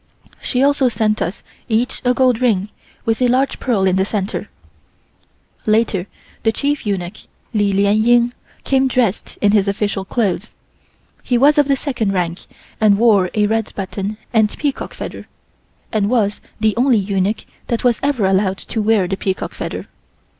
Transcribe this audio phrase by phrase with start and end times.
[0.41, 2.69] She also sent us each a gold ring
[3.05, 4.49] with a large pearl in the center.
[5.67, 6.07] Later
[6.41, 7.17] the chief eunuch,
[7.53, 8.33] Li Lien Ying,
[8.63, 10.53] came dressed in his official clothes.
[11.21, 12.47] He was of the second rank
[12.79, 15.27] and wore a red button and peacock feather
[15.91, 19.87] and was the only eunuch that was ever allowed to wear the peacock feather.